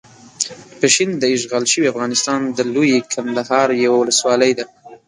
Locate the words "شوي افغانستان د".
1.71-2.59